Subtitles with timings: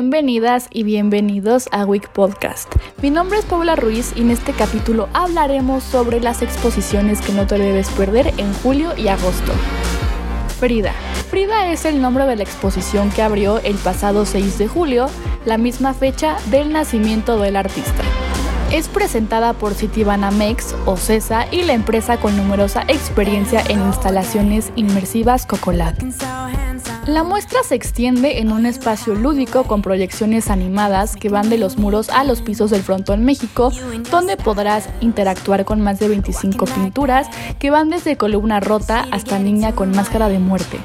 [0.00, 2.74] Bienvenidas y bienvenidos a Week Podcast.
[3.02, 7.46] Mi nombre es Paula Ruiz y en este capítulo hablaremos sobre las exposiciones que no
[7.46, 9.52] te debes perder en julio y agosto.
[10.58, 10.94] Frida.
[11.28, 15.06] Frida es el nombre de la exposición que abrió el pasado 6 de julio,
[15.44, 18.02] la misma fecha del nacimiento del artista.
[18.72, 25.44] Es presentada por Citibanamex o CESA y la empresa con numerosa experiencia en instalaciones inmersivas
[25.44, 26.02] Cocolat.
[27.06, 31.78] La muestra se extiende en un espacio lúdico con proyecciones animadas que van de los
[31.78, 33.72] muros a los pisos del frontón México,
[34.10, 39.72] donde podrás interactuar con más de 25 pinturas que van desde columna rota hasta niña
[39.72, 40.78] con máscara de muerte.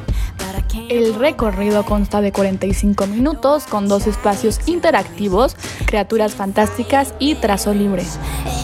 [0.89, 8.03] El recorrido consta de 45 minutos con dos espacios interactivos, criaturas fantásticas y trazo libre.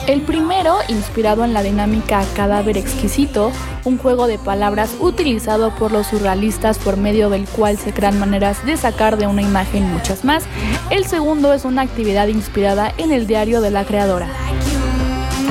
[0.08, 3.52] El primero, inspirado en la dinámica Cadáver Exquisito,
[3.86, 8.66] un juego de palabras utilizado por los surrealistas por medio del cual se crean maneras
[8.66, 10.44] de sacar de una imagen muchas más.
[10.90, 14.28] El segundo es una actividad inspirada en el diario de la creadora.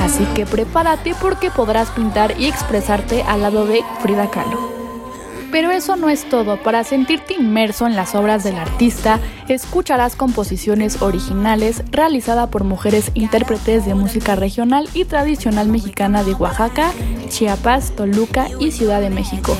[0.01, 4.70] Así que prepárate porque podrás pintar y expresarte al lado de Frida Kahlo.
[5.51, 6.57] Pero eso no es todo.
[6.57, 13.85] Para sentirte inmerso en las obras del artista, escucharás composiciones originales realizadas por mujeres intérpretes
[13.85, 16.91] de música regional y tradicional mexicana de Oaxaca,
[17.29, 19.57] Chiapas, Toluca y Ciudad de México.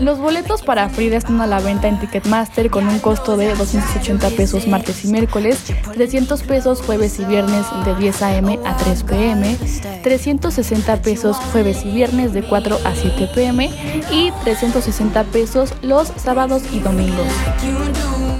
[0.00, 4.30] Los boletos para Frida están a la venta en Ticketmaster con un costo de 280
[4.30, 8.58] pesos martes y miércoles, 300 pesos jueves y viernes de 10 a.m.
[8.64, 9.56] a 3 p.m.,
[10.02, 13.70] 360 pesos jueves y viernes de 4 a 7 p.m.
[14.10, 17.28] y 360 pesos los sábados y domingos.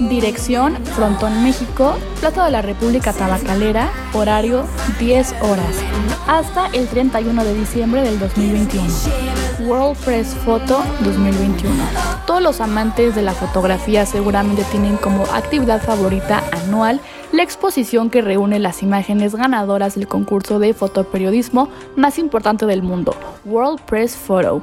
[0.01, 4.67] Dirección Frontón México, Plaza de la República Tabacalera, horario
[4.99, 5.77] 10 horas,
[6.27, 9.44] hasta el 31 de diciembre del 2021.
[9.61, 11.75] World Press Photo 2021.
[12.27, 17.01] Todos los amantes de la fotografía seguramente tienen como actividad favorita anual
[17.33, 23.15] la exposición que reúne las imágenes ganadoras del concurso de fotoperiodismo más importante del mundo,
[23.45, 24.61] World Press Photo.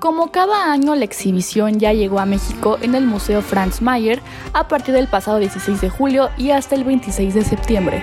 [0.00, 4.20] Como cada año, la exhibición ya llegó a México en el Museo Franz Mayer
[4.52, 8.02] a partir del pasado 16 de julio y hasta el 26 de septiembre.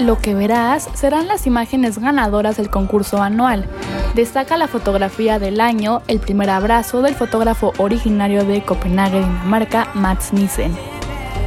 [0.00, 3.66] Lo que verás serán las imágenes ganadoras del concurso anual.
[4.14, 10.32] Destaca la fotografía del año, el primer abrazo del fotógrafo originario de Copenhague, Dinamarca, Mats
[10.32, 10.74] Nissen.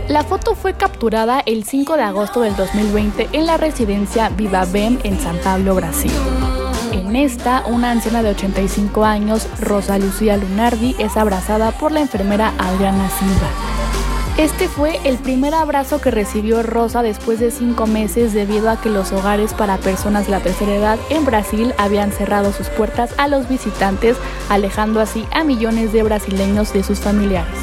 [0.08, 5.00] La foto fue capturada el 5 de agosto del 2020 en la residencia Viva Bem
[5.04, 6.12] en San Pablo, Brasil.
[6.92, 12.54] En esta, una anciana de 85 años, Rosa Lucía Lunardi, es abrazada por la enfermera
[12.60, 13.73] Adriana Silva.
[14.38, 18.90] Este fue el primer abrazo que recibió Rosa después de cinco meses debido a que
[18.90, 23.28] los hogares para personas de la tercera edad en Brasil habían cerrado sus puertas a
[23.28, 24.18] los visitantes,
[24.50, 27.54] alejando así a millones de brasileños de sus familiares.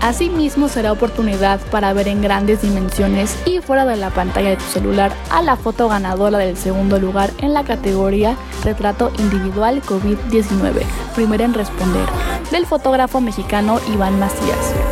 [0.00, 4.64] Asimismo será oportunidad para ver en grandes dimensiones y fuera de la pantalla de tu
[4.64, 10.82] celular a la foto ganadora del segundo lugar en la categoría Retrato Individual COVID-19,
[11.14, 12.08] primera en responder,
[12.50, 14.91] del fotógrafo mexicano Iván Macías.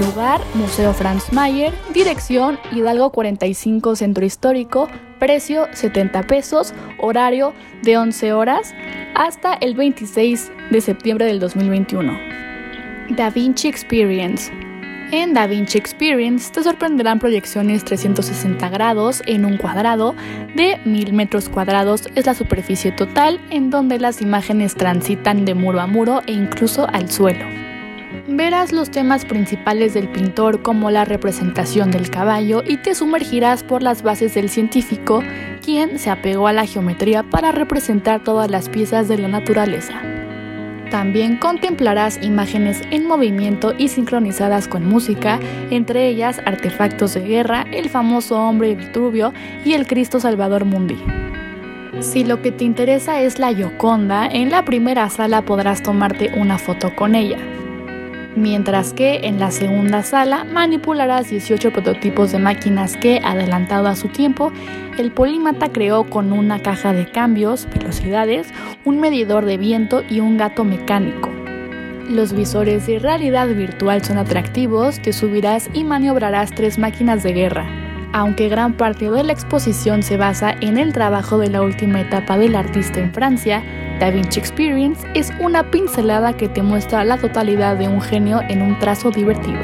[0.00, 4.88] Lugar, Museo Franz Mayer, dirección Hidalgo 45 Centro Histórico,
[5.18, 8.74] precio 70 pesos, horario de 11 horas
[9.14, 12.18] hasta el 26 de septiembre del 2021.
[13.10, 14.50] Da Vinci Experience.
[15.10, 20.14] En Da Vinci Experience te sorprenderán proyecciones 360 grados en un cuadrado
[20.56, 25.82] de 1000 metros cuadrados es la superficie total en donde las imágenes transitan de muro
[25.82, 27.51] a muro e incluso al suelo.
[28.34, 33.82] Verás los temas principales del pintor como la representación del caballo y te sumergirás por
[33.82, 35.22] las bases del científico,
[35.62, 40.00] quien se apegó a la geometría para representar todas las piezas de la naturaleza.
[40.90, 47.90] También contemplarás imágenes en movimiento y sincronizadas con música, entre ellas artefactos de guerra, el
[47.90, 50.96] famoso hombre Vitruvio y el Cristo Salvador Mundi.
[52.00, 56.56] Si lo que te interesa es la Yoconda, en la primera sala podrás tomarte una
[56.56, 57.36] foto con ella
[58.36, 64.08] mientras que en la segunda sala manipularás 18 prototipos de máquinas que, adelantado a su
[64.08, 64.52] tiempo,
[64.98, 68.48] el polímata creó con una caja de cambios, velocidades,
[68.84, 71.30] un medidor de viento y un gato mecánico.
[72.08, 77.66] Los visores de realidad virtual son atractivos, te subirás y maniobrarás tres máquinas de guerra.
[78.12, 82.36] Aunque gran parte de la exposición se basa en el trabajo de la última etapa
[82.36, 83.62] del artista en Francia,
[84.02, 88.60] Da Vinci Experience es una pincelada que te muestra la totalidad de un genio en
[88.60, 89.60] un trazo divertido.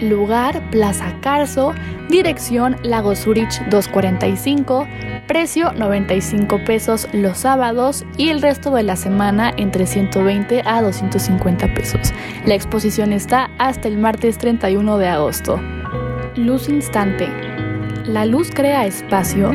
[0.00, 1.72] Lugar, Plaza Carso,
[2.08, 4.88] dirección Lago Zurich 245,
[5.28, 11.72] precio 95 pesos los sábados y el resto de la semana entre 120 a 250
[11.72, 12.12] pesos.
[12.44, 15.60] La exposición está hasta el martes 31 de agosto.
[16.34, 17.28] Luz instante.
[18.06, 19.52] ¿La luz crea espacio?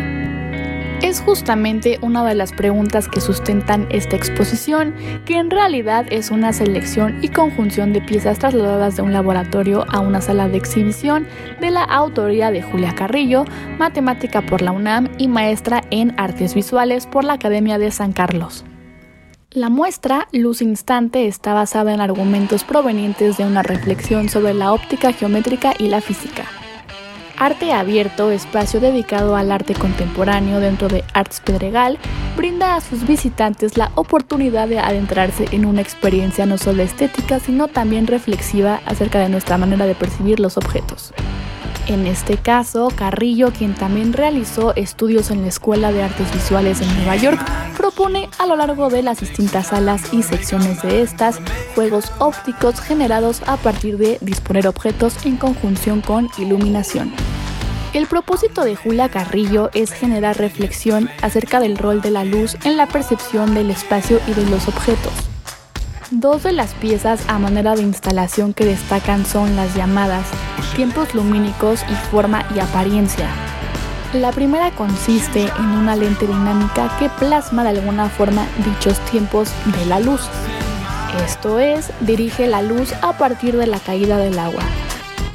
[1.02, 4.96] Es justamente una de las preguntas que sustentan esta exposición,
[5.26, 10.00] que en realidad es una selección y conjunción de piezas trasladadas de un laboratorio a
[10.00, 11.28] una sala de exhibición
[11.62, 13.46] de la autoría de Julia Carrillo,
[13.78, 18.66] matemática por la UNAM y maestra en artes visuales por la Academia de San Carlos.
[19.52, 25.14] La muestra Luz Instante está basada en argumentos provenientes de una reflexión sobre la óptica
[25.14, 26.46] geométrica y la física.
[27.40, 32.00] Arte Abierto, espacio dedicado al arte contemporáneo dentro de Arts Pedregal,
[32.36, 37.68] brinda a sus visitantes la oportunidad de adentrarse en una experiencia no solo estética, sino
[37.68, 41.14] también reflexiva acerca de nuestra manera de percibir los objetos.
[41.88, 46.94] En este caso, Carrillo, quien también realizó estudios en la Escuela de Artes Visuales en
[46.98, 47.40] Nueva York,
[47.78, 51.40] propone a lo largo de las distintas salas y secciones de estas
[51.76, 57.14] juegos ópticos generados a partir de disponer objetos en conjunción con iluminación.
[57.94, 62.76] El propósito de Julia Carrillo es generar reflexión acerca del rol de la luz en
[62.76, 65.14] la percepción del espacio y de los objetos.
[66.12, 70.26] Dos de las piezas a manera de instalación que destacan son las llamadas
[70.74, 73.28] tiempos lumínicos y forma y apariencia.
[74.14, 79.86] La primera consiste en una lente dinámica que plasma de alguna forma dichos tiempos de
[79.86, 80.22] la luz.
[81.26, 84.64] Esto es, dirige la luz a partir de la caída del agua.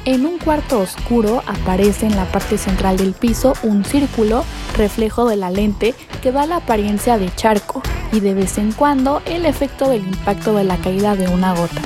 [0.05, 4.43] En un cuarto oscuro aparece en la parte central del piso un círculo,
[4.75, 5.93] reflejo de la lente,
[6.23, 10.53] que da la apariencia de charco y de vez en cuando el efecto del impacto
[10.53, 11.81] de la caída de una gota.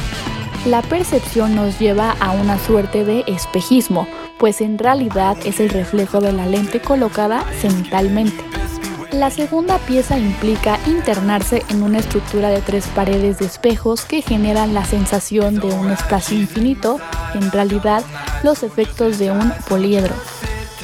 [0.65, 4.07] La percepción nos lleva a una suerte de espejismo,
[4.37, 8.43] pues en realidad es el reflejo de la lente colocada cenitalmente.
[9.11, 14.73] La segunda pieza implica internarse en una estructura de tres paredes de espejos que generan
[14.73, 16.99] la sensación de un espacio infinito,
[17.33, 18.03] en realidad
[18.43, 20.13] los efectos de un poliedro.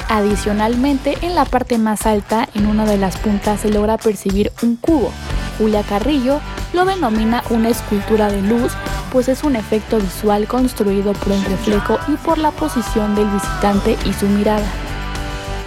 [0.08, 4.76] Adicionalmente, en la parte más alta, en una de las puntas, se logra percibir un
[4.76, 5.12] cubo.
[5.58, 6.40] Julia Carrillo
[6.72, 8.72] lo denomina una escultura de luz,
[9.12, 13.96] pues es un efecto visual construido por el reflejo y por la posición del visitante
[14.04, 14.66] y su mirada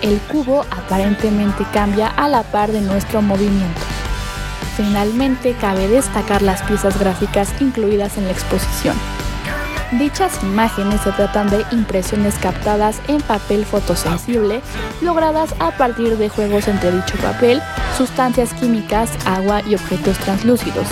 [0.01, 3.81] el cubo aparentemente cambia a la par de nuestro movimiento.
[4.75, 8.95] Finalmente, cabe destacar las piezas gráficas incluidas en la exposición.
[9.93, 14.59] Dichas imágenes se tratan de impresiones captadas en papel fotosensible,
[15.01, 17.61] logradas a partir de juegos entre dicho papel,
[17.97, 20.87] sustancias químicas, agua y objetos translúcidos.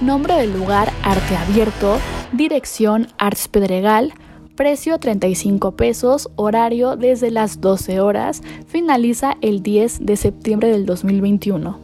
[0.00, 1.98] Nombre del lugar Arte Abierto,
[2.32, 4.14] dirección Arts Pedregal,
[4.54, 11.78] Precio 35 pesos, horario desde las 12 horas, finaliza el 10 de septiembre del 2021.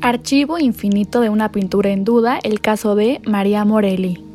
[0.00, 4.27] Archivo infinito de una pintura en duda, el caso de María Morelli.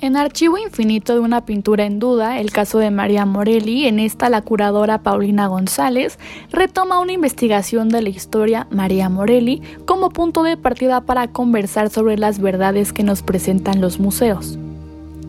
[0.00, 4.30] En Archivo Infinito de una pintura en duda, el caso de María Morelli, en esta
[4.30, 6.20] la curadora Paulina González
[6.52, 12.16] retoma una investigación de la historia María Morelli como punto de partida para conversar sobre
[12.16, 14.56] las verdades que nos presentan los museos.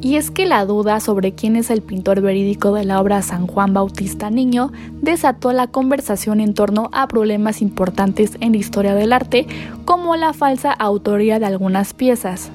[0.01, 3.47] Y es que la duda sobre quién es el pintor verídico de la obra San
[3.47, 4.71] Juan Bautista Niño
[5.01, 9.47] desató la conversación en torno a problemas importantes en la historia del arte,
[9.85, 12.51] como la falsa autoría de algunas piezas.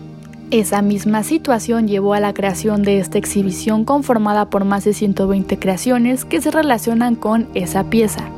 [0.54, 5.58] Esa misma situación llevó a la creación de esta exhibición conformada por más de 120
[5.58, 8.28] creaciones que se relacionan con esa pieza.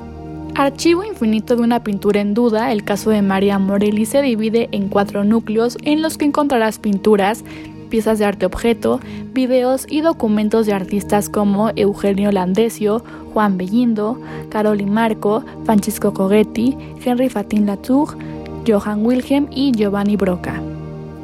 [0.54, 4.88] Archivo infinito de una pintura en duda, el caso de María Morelli se divide en
[4.88, 7.44] cuatro núcleos en los que encontrarás pinturas,
[7.90, 8.99] piezas de arte objeto,
[9.35, 13.04] videos y documentos de artistas como Eugenio Landesio,
[13.35, 14.18] Juan Bellindo,
[14.49, 18.16] Caroli Marco, Francisco Cogetti, Henry Fatin Latour,
[18.66, 20.62] Johann Wilhelm y Giovanni Broca.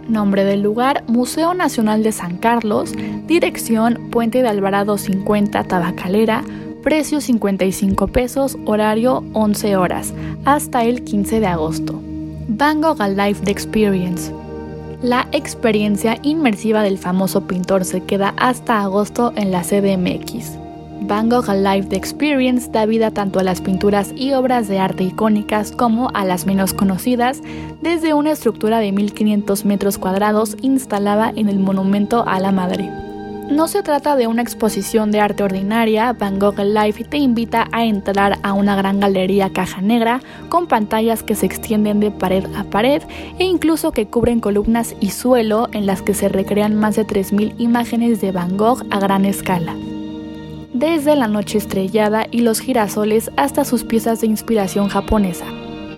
[0.08, 2.92] Nombre del lugar, Museo Nacional de San Carlos,
[3.26, 6.44] dirección Puente de Alvarado 50 Tabacalera,
[6.82, 10.12] precio 55 pesos, horario 11 horas,
[10.44, 12.00] hasta el 15 de agosto.
[12.48, 14.32] Van Gogh Life Experience,
[15.02, 20.61] la experiencia inmersiva del famoso pintor se queda hasta agosto en la CDMX.
[21.04, 25.04] Van Gogh Alive The Experience da vida tanto a las pinturas y obras de arte
[25.04, 27.40] icónicas como a las menos conocidas,
[27.80, 32.90] desde una estructura de 1500 metros cuadrados instalada en el Monumento a la Madre.
[33.50, 37.84] No se trata de una exposición de arte ordinaria, Van Gogh Live te invita a
[37.84, 42.64] entrar a una gran galería caja negra con pantallas que se extienden de pared a
[42.64, 43.02] pared
[43.38, 47.54] e incluso que cubren columnas y suelo en las que se recrean más de 3.000
[47.58, 49.74] imágenes de Van Gogh a gran escala.
[50.82, 55.46] Desde la noche estrellada y los girasoles hasta sus piezas de inspiración japonesa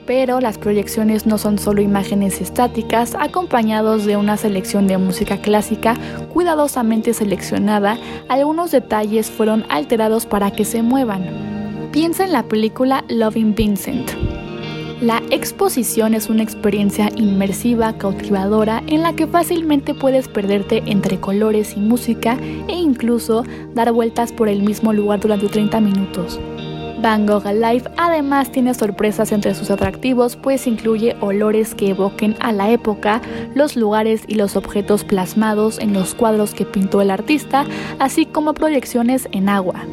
[0.06, 5.96] pero las proyecciones no son solo imágenes estáticas acompañados de una selección de música clásica
[6.34, 7.96] cuidadosamente seleccionada,
[8.28, 11.88] algunos detalles fueron alterados para que se muevan.
[11.90, 14.10] Piensa en la película Loving Vincent.
[15.04, 21.76] La exposición es una experiencia inmersiva, cautivadora, en la que fácilmente puedes perderte entre colores
[21.76, 23.44] y música e incluso
[23.75, 26.40] dar vueltas por el mismo lugar durante 30 minutos.
[27.02, 32.52] Van Gogh Alive además tiene sorpresas entre sus atractivos, pues incluye olores que evoquen a
[32.52, 33.20] la época,
[33.54, 37.66] los lugares y los objetos plasmados en los cuadros que pintó el artista,
[37.99, 39.84] así como proyecciones en agua.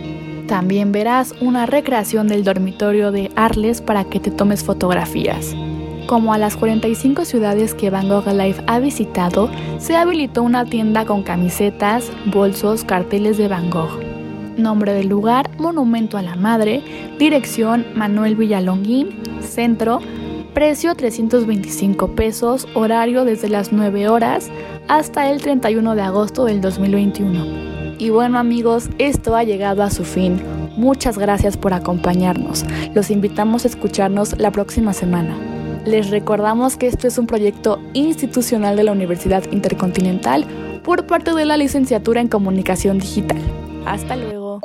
[0.52, 5.56] También verás una recreación del dormitorio de Arles para que te tomes fotografías.
[6.08, 11.06] Como a las 45 ciudades que Van Gogh Alive ha visitado, se habilitó una tienda
[11.06, 14.02] con camisetas, bolsos, carteles de Van Gogh
[14.58, 16.84] nombre del lugar, Monumento a la Madre,
[17.18, 20.00] dirección Manuel Villalonguín, centro,
[20.54, 24.52] precio 325 pesos, horario desde las 9 horas
[24.90, 27.81] hasta el 31 de agosto del 2021.
[28.02, 30.42] Y bueno amigos, esto ha llegado a su fin.
[30.76, 32.66] Muchas gracias por acompañarnos.
[32.96, 35.38] Los invitamos a escucharnos la próxima semana.
[35.86, 40.48] Les recordamos que esto es un proyecto institucional de la Universidad Intercontinental
[40.84, 43.38] por parte de la licenciatura en Comunicación Digital.
[43.86, 44.62] Hasta luego.